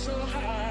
[0.00, 0.69] so high.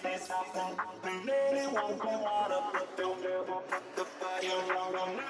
[0.00, 0.76] Train that just ain't stopping.
[1.02, 5.22] The lady won't go water, but they'll never put the fire on my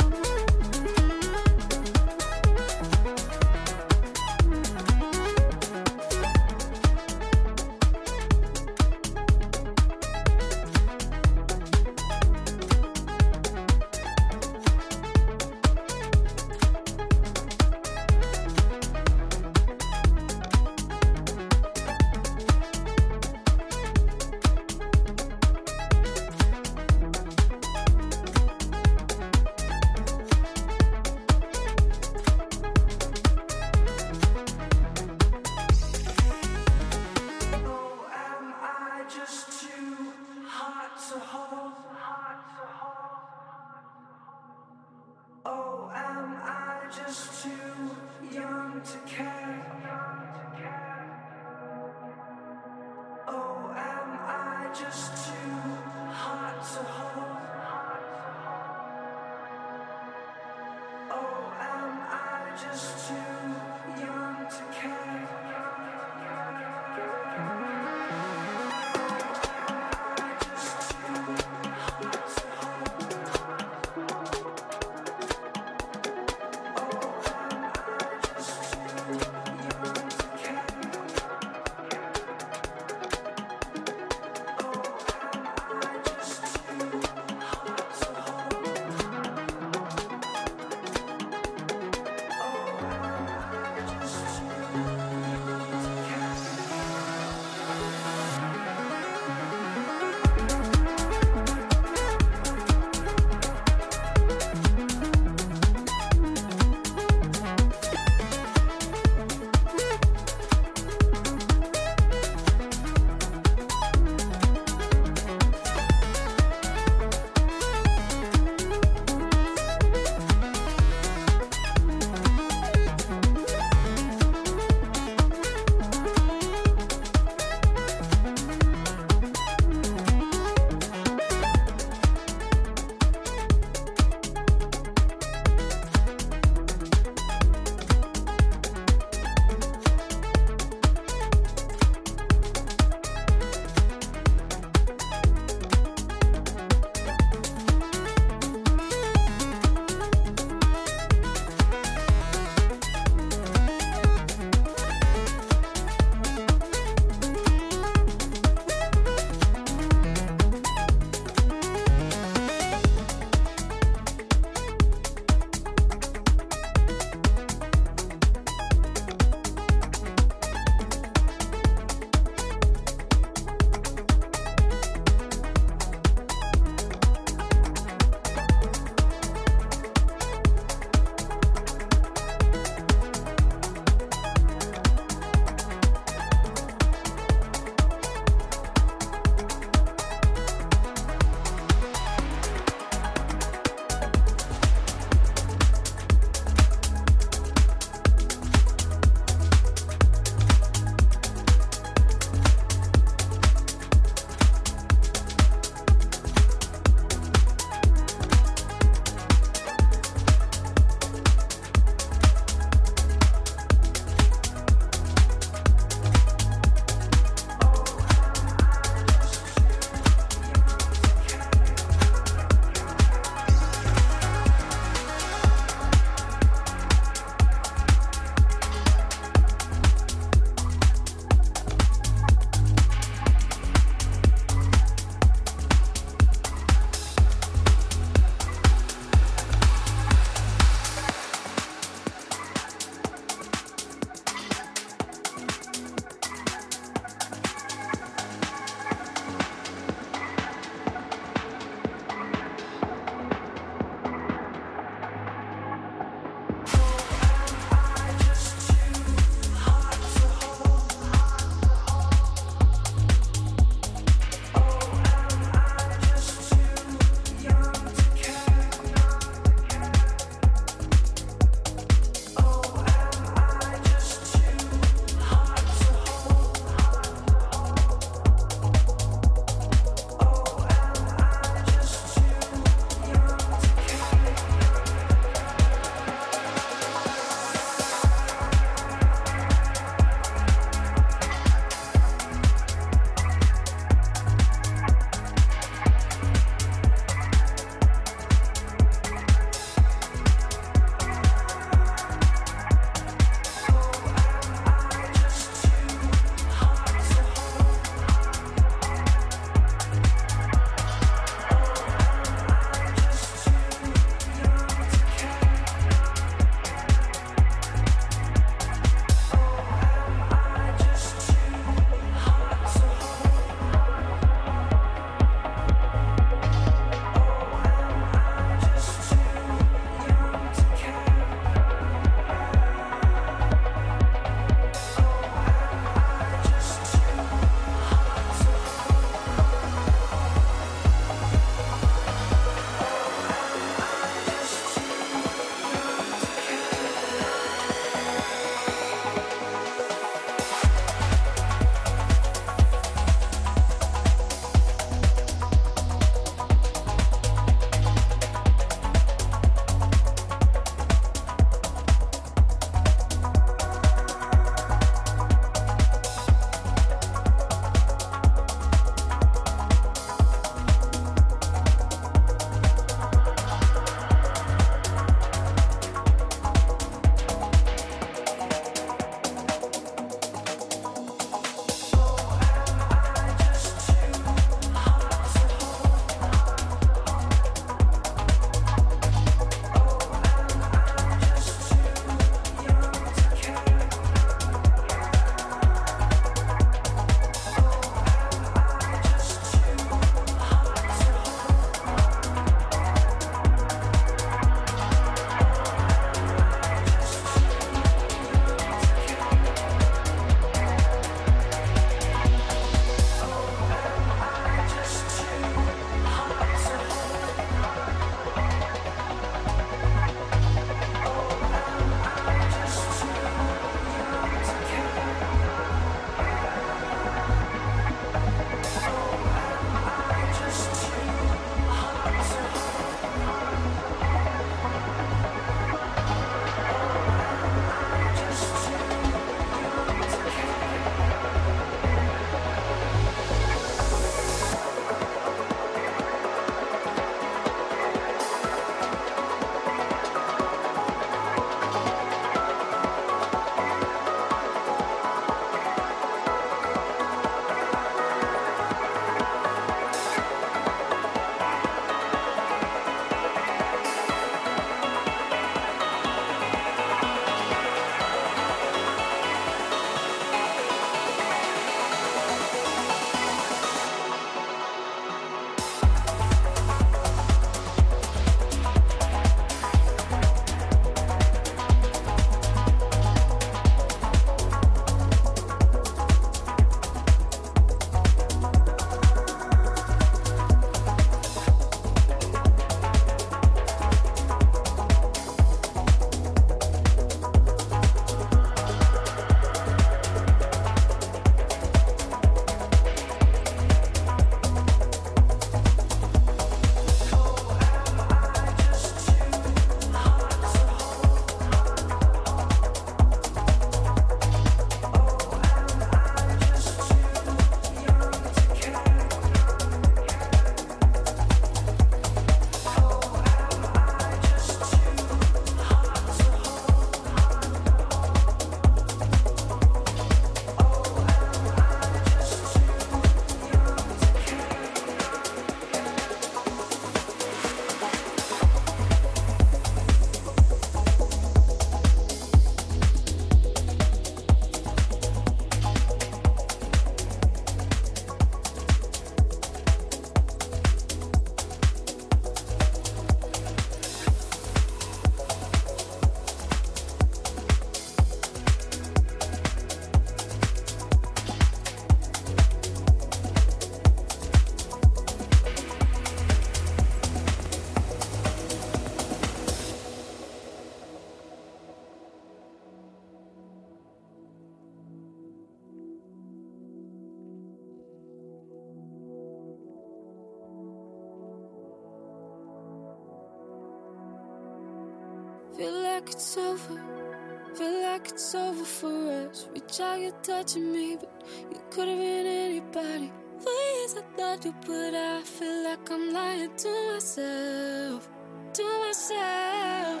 [590.06, 591.10] you touching me, but
[591.50, 593.10] you could have been anybody.
[593.40, 598.08] For years I thought you, but I feel like I'm lying to myself,
[598.54, 600.00] to myself.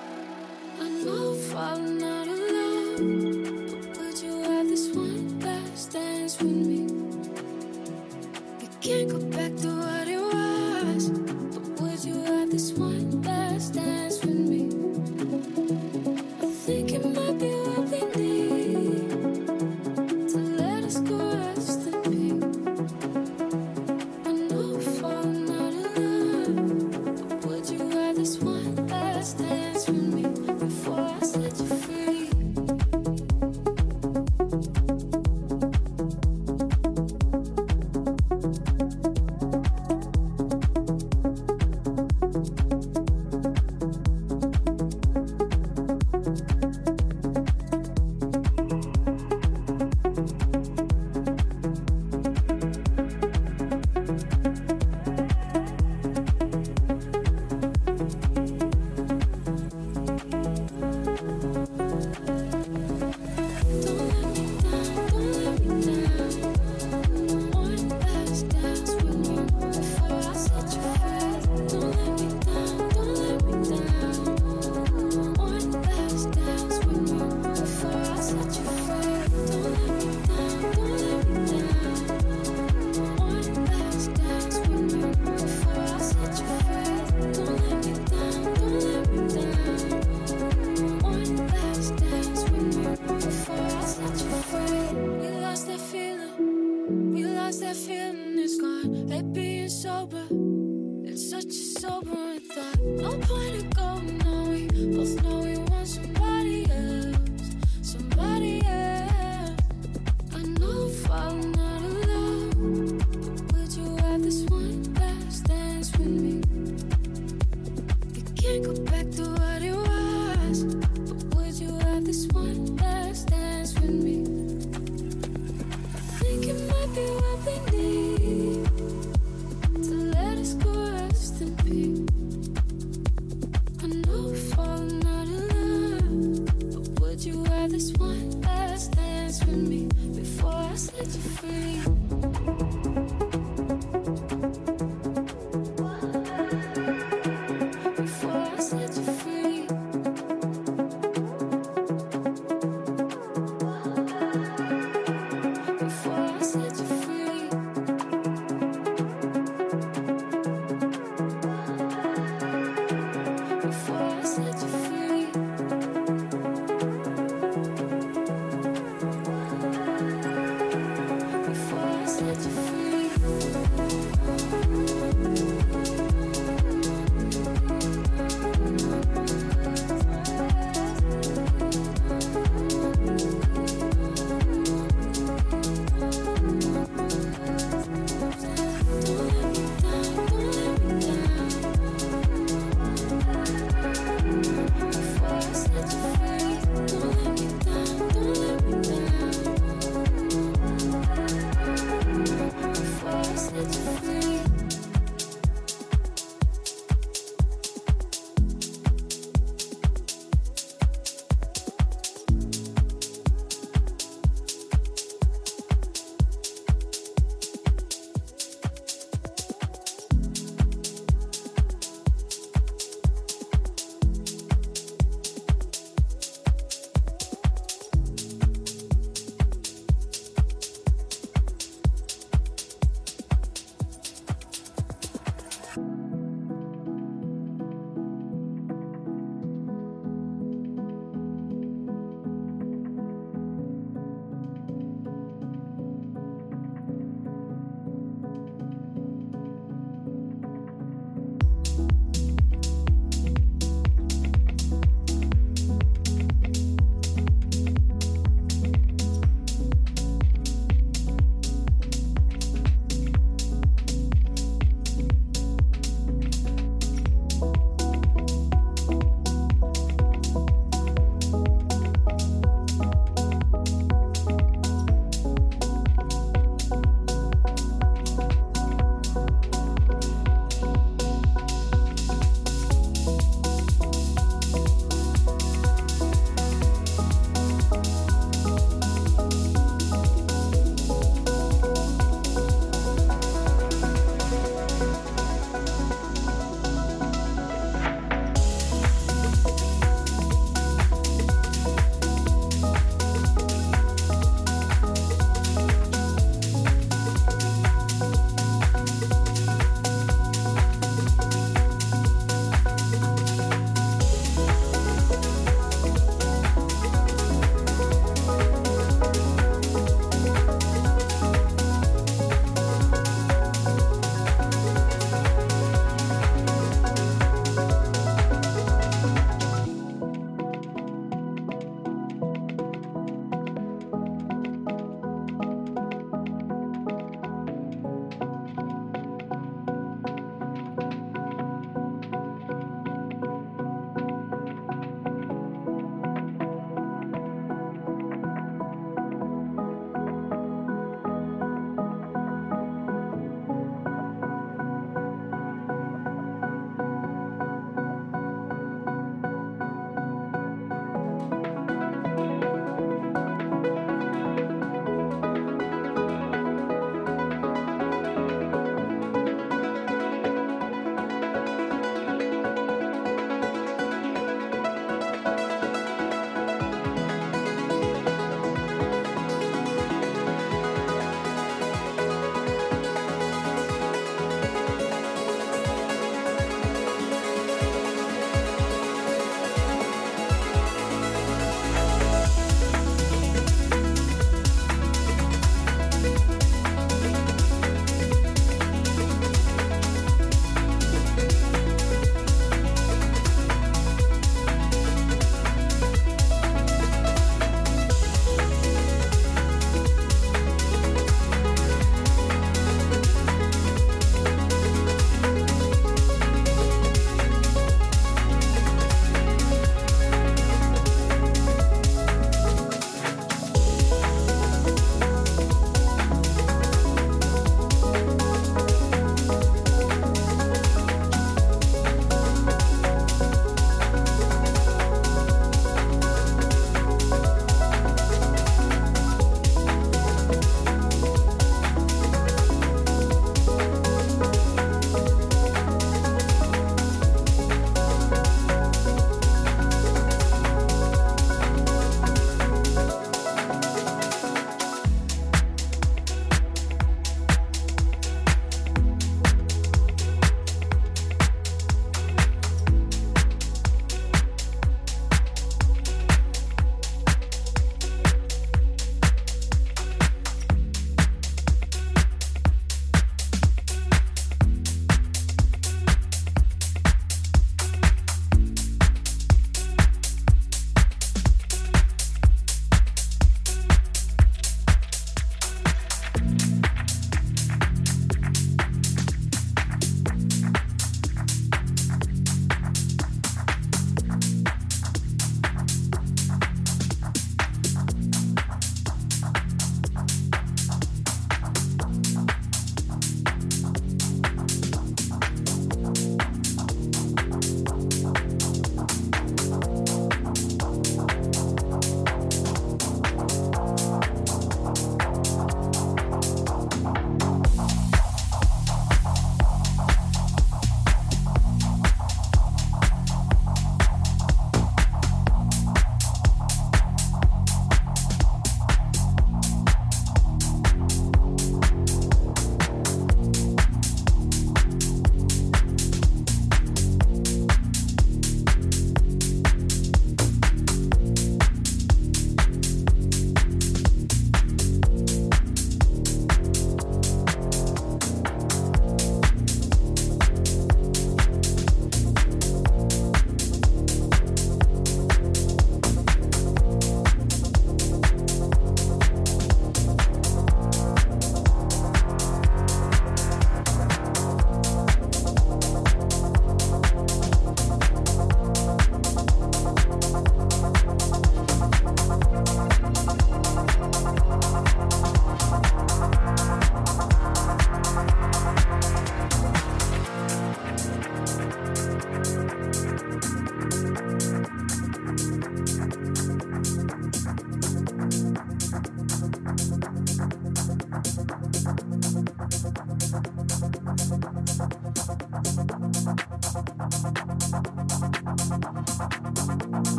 [0.80, 1.98] I know I'm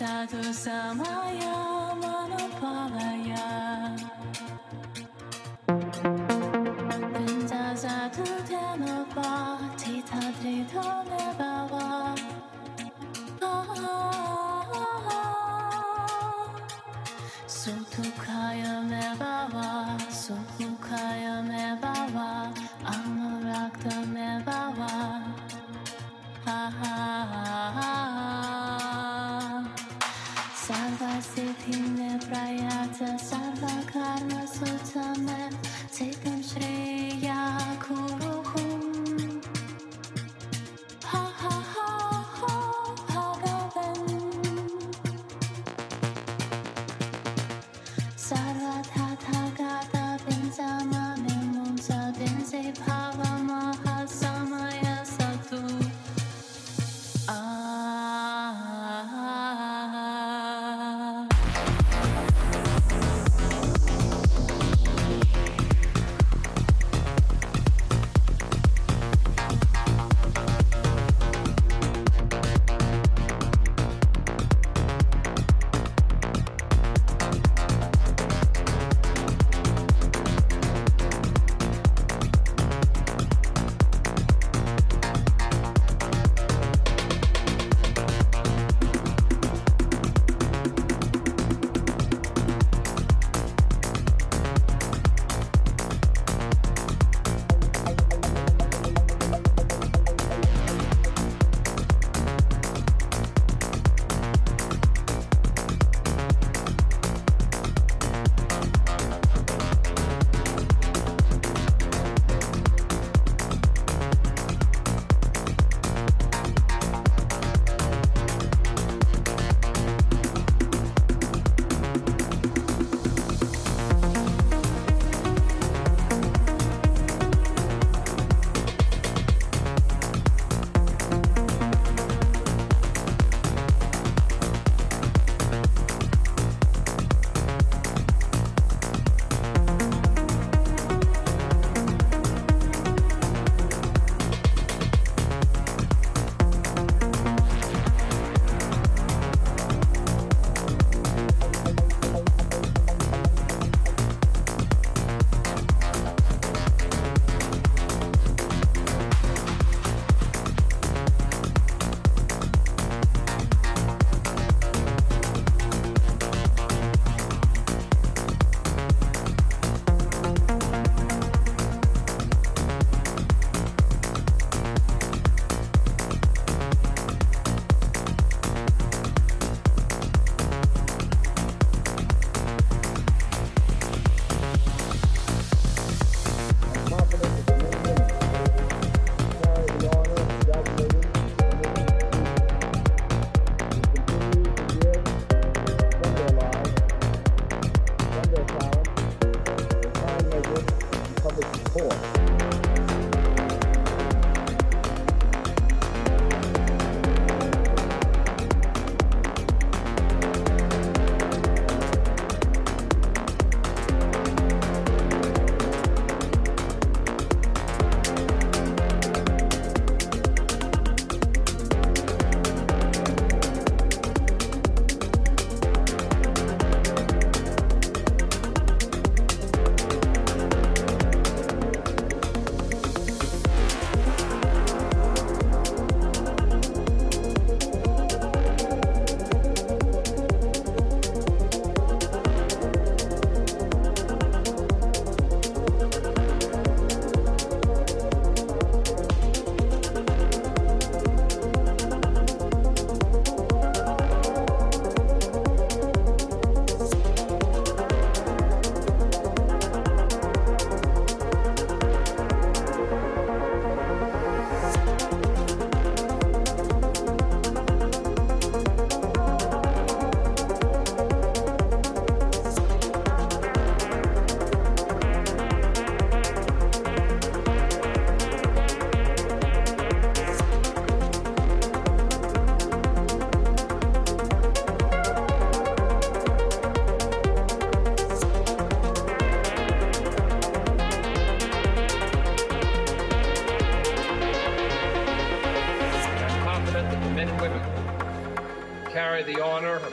[0.00, 1.29] さとさまよ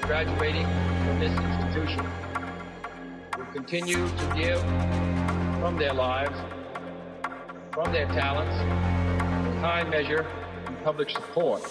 [0.07, 2.09] graduating from this institution
[3.37, 4.61] will continue to give
[5.59, 6.33] from their lives,
[7.73, 8.55] from their talents,
[9.47, 10.25] in high measure,
[10.65, 11.61] and public support.